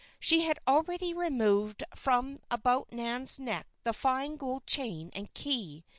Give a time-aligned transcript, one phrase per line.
[0.19, 5.83] She had already removed from about Nan's neck the fine gold chain and key.